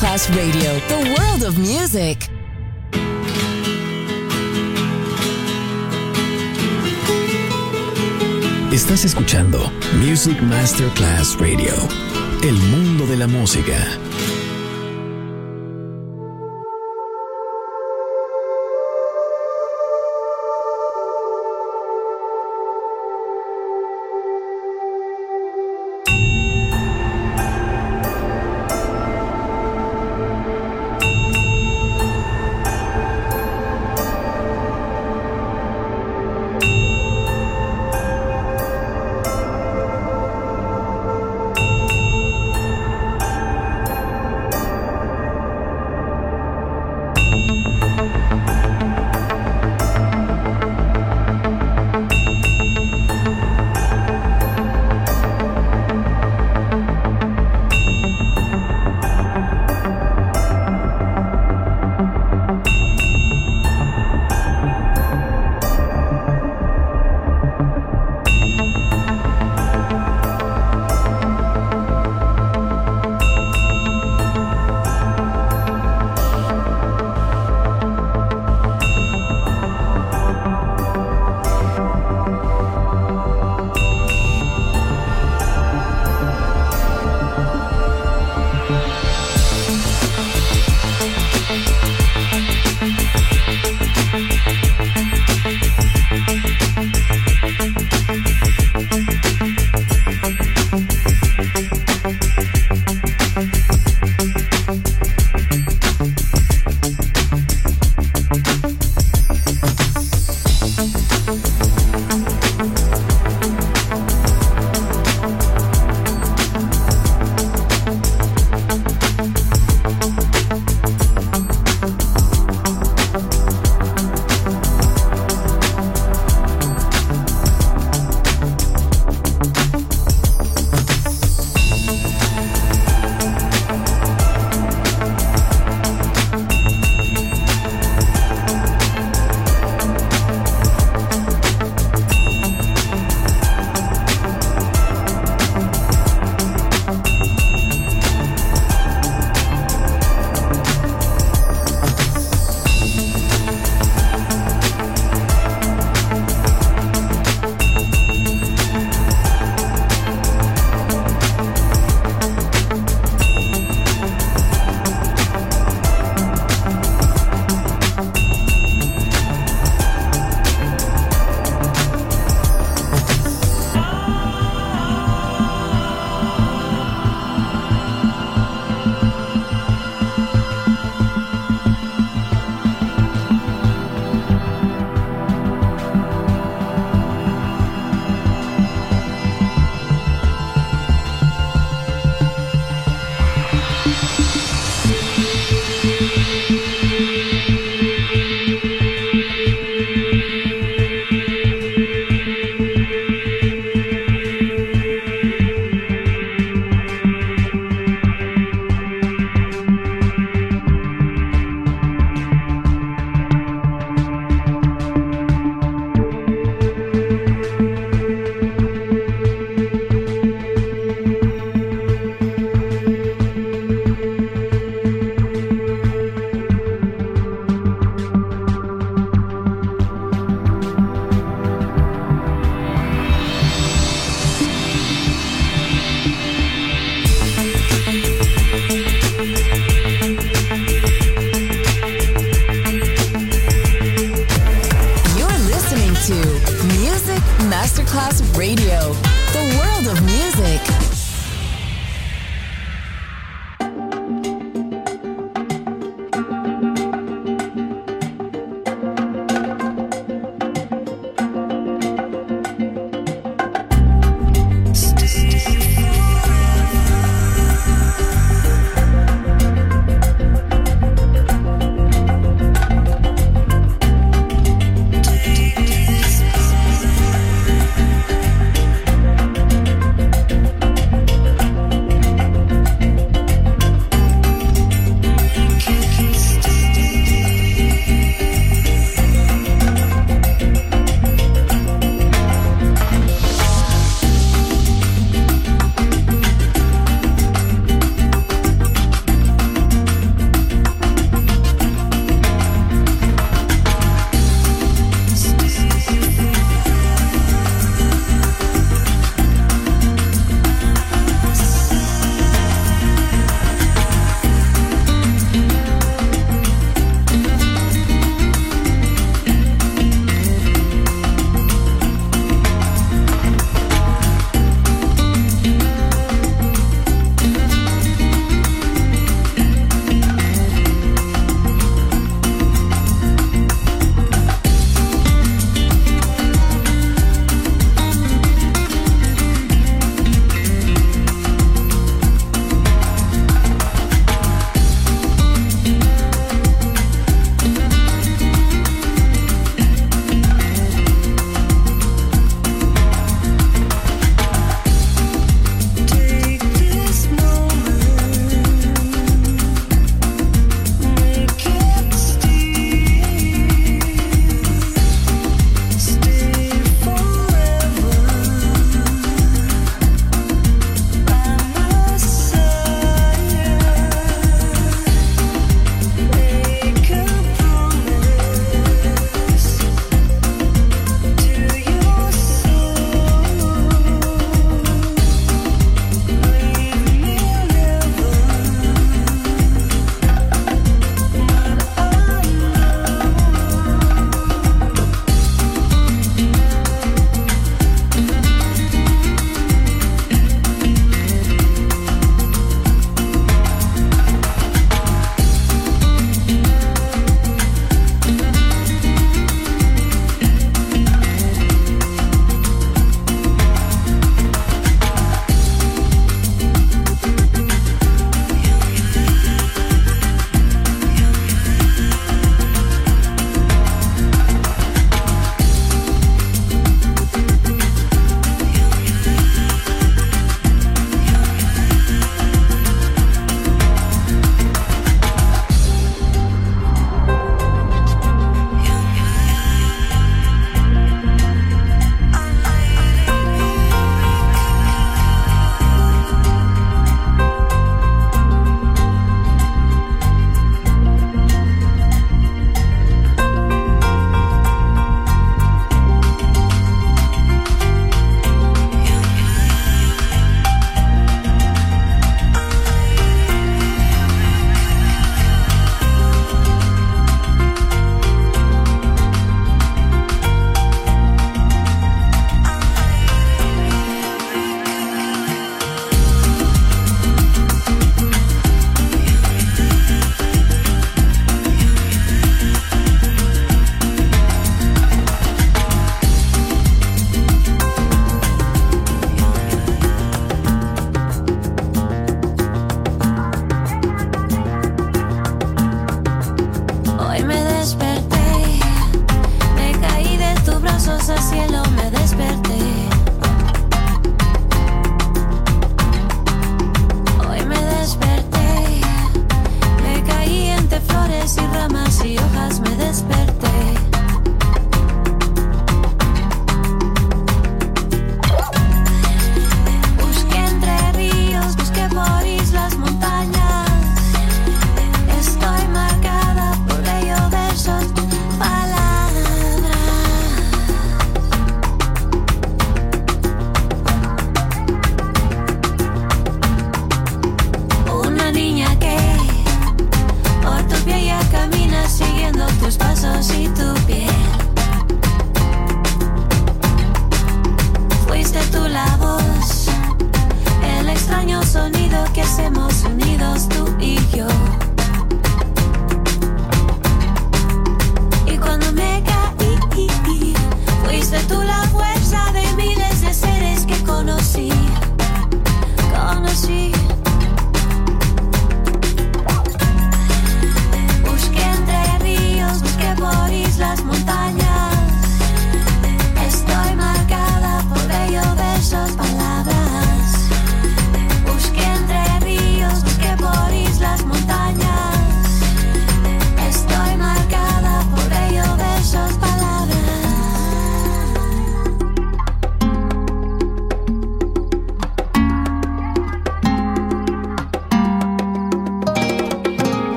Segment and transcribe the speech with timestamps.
[0.00, 2.30] Masterclass Radio, the world of music.
[8.72, 9.70] Estás escuchando
[10.02, 11.74] Music Masterclass Radio,
[12.42, 13.76] el mundo de la música.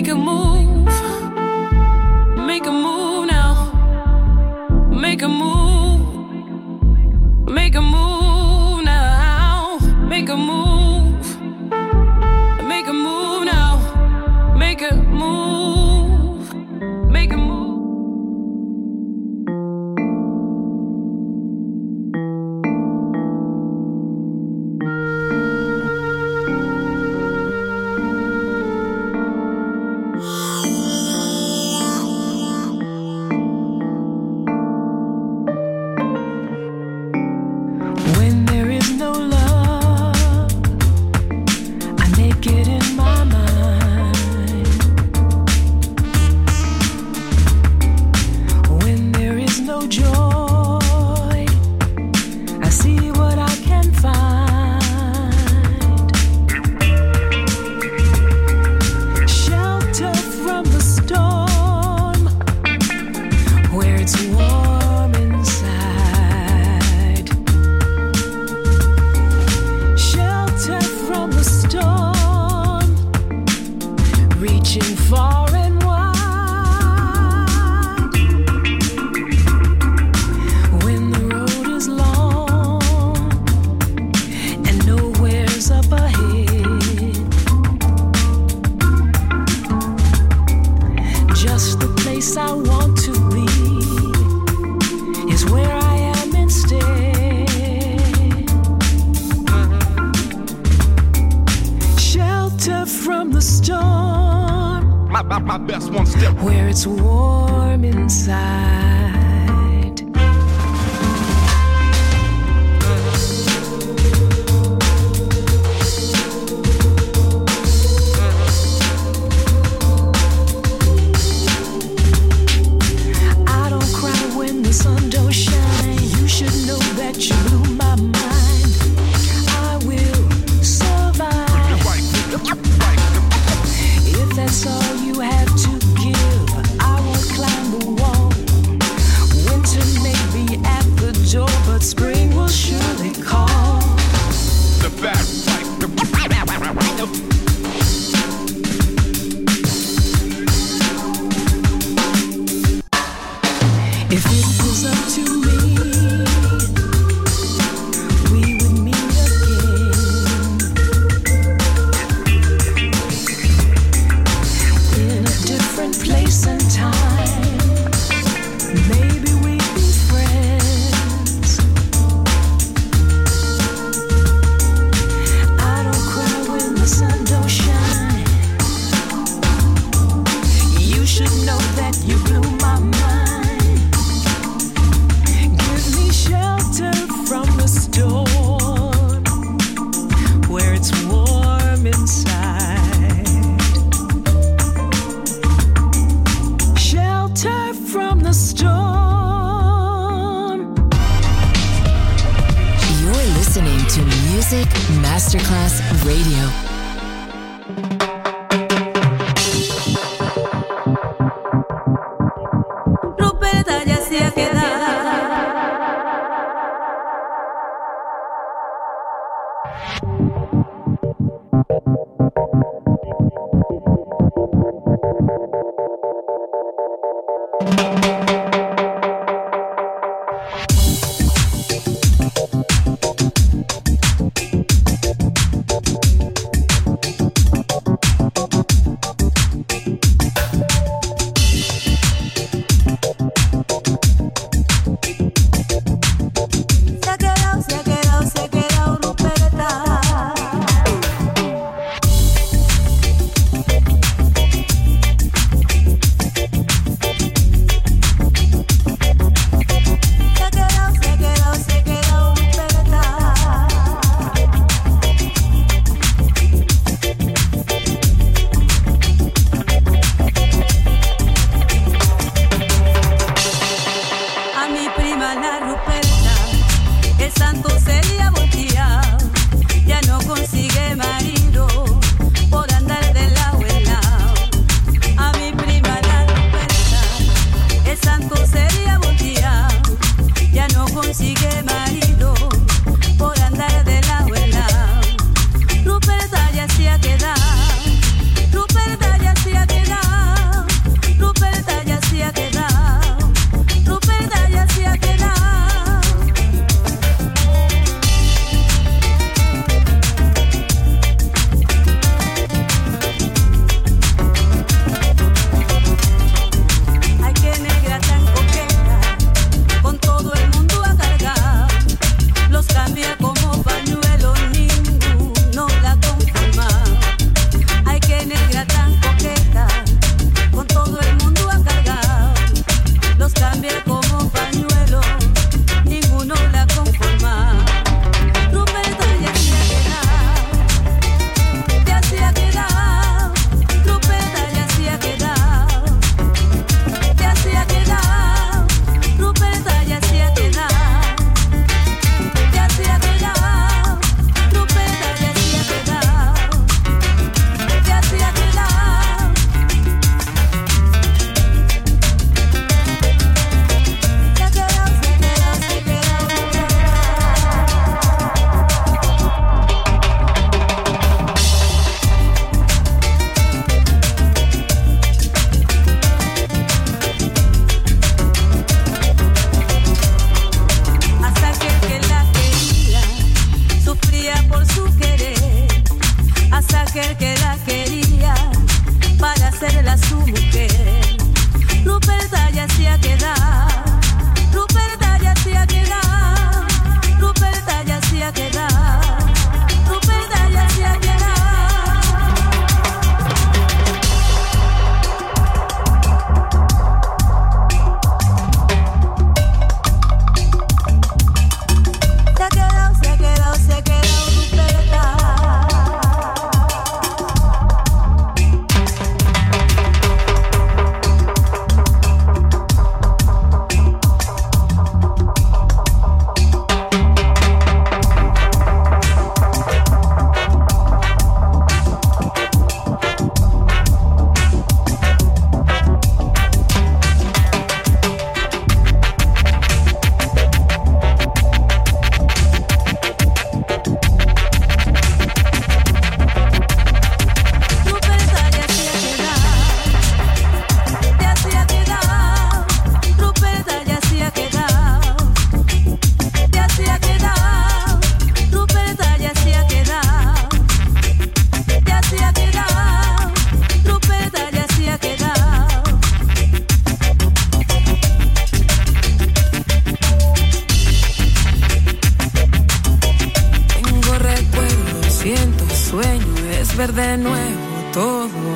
[0.00, 0.49] Make a move.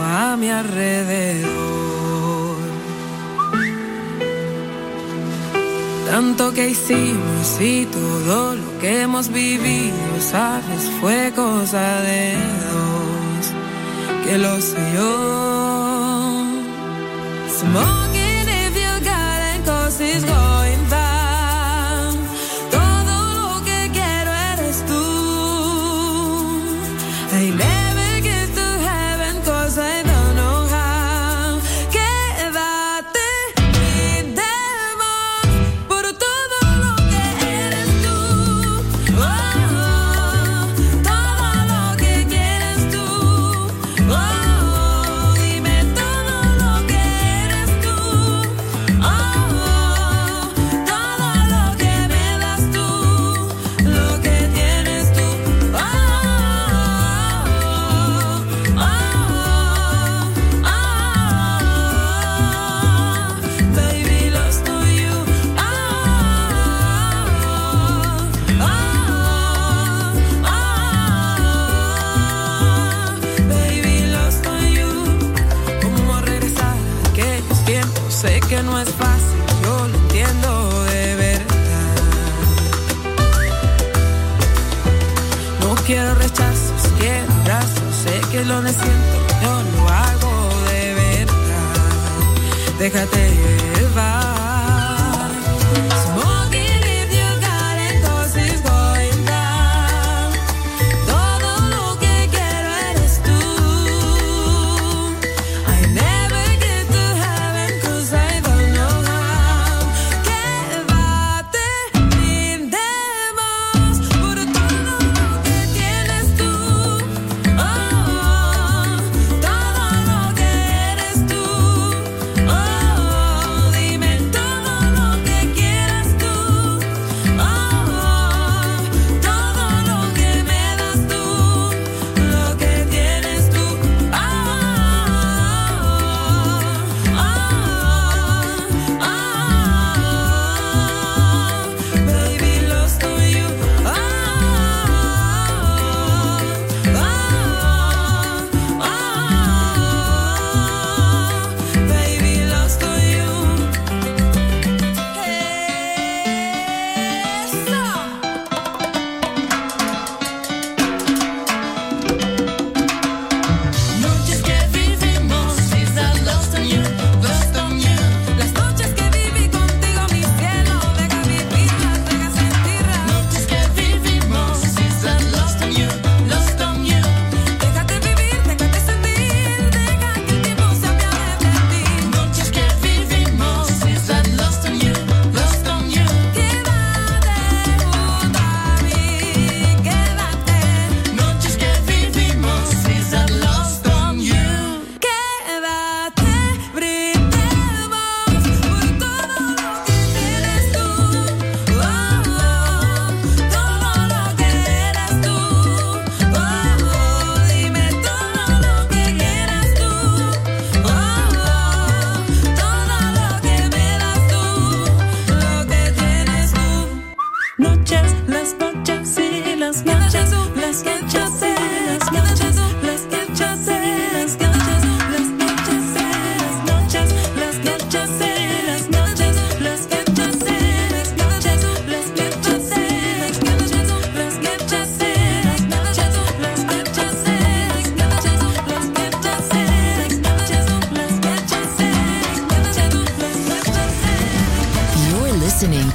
[0.03, 1.55] a mi alrededor.
[6.11, 12.35] Tanto que hicimos y todo lo que hemos vivido, sabes, fue cosa de
[12.73, 13.45] dos,
[14.25, 16.45] que lo sé yo.
[17.59, 19.25] Smoking if you got.
[88.45, 92.79] lo siento, yo lo hago de verdad.
[92.79, 93.34] Déjate